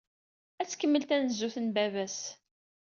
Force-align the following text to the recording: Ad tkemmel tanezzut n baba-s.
Ad 0.61 0.67
tkemmel 0.69 1.03
tanezzut 1.05 1.55
n 1.59 1.67
baba-s. 1.75 2.19